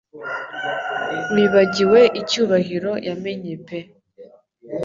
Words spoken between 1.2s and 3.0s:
Wibagiwe icyubahiro